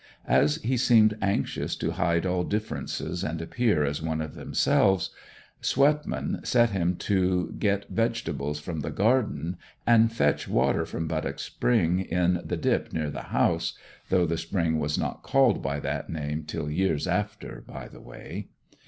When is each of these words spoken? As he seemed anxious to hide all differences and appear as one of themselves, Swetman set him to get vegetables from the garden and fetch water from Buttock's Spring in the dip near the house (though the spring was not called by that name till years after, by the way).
As 0.25 0.55
he 0.63 0.77
seemed 0.77 1.15
anxious 1.21 1.75
to 1.75 1.91
hide 1.91 2.25
all 2.25 2.43
differences 2.43 3.23
and 3.23 3.39
appear 3.39 3.85
as 3.85 4.01
one 4.01 4.19
of 4.19 4.33
themselves, 4.33 5.11
Swetman 5.61 6.39
set 6.43 6.71
him 6.71 6.95
to 6.95 7.53
get 7.59 7.87
vegetables 7.87 8.59
from 8.59 8.79
the 8.79 8.89
garden 8.89 9.57
and 9.85 10.11
fetch 10.11 10.47
water 10.47 10.87
from 10.87 11.07
Buttock's 11.07 11.43
Spring 11.43 11.99
in 11.99 12.41
the 12.43 12.57
dip 12.57 12.91
near 12.91 13.11
the 13.11 13.25
house 13.29 13.77
(though 14.09 14.25
the 14.25 14.39
spring 14.39 14.79
was 14.79 14.97
not 14.97 15.21
called 15.21 15.61
by 15.61 15.79
that 15.81 16.09
name 16.09 16.45
till 16.45 16.67
years 16.67 17.05
after, 17.07 17.63
by 17.67 17.87
the 17.87 18.01
way). 18.01 18.47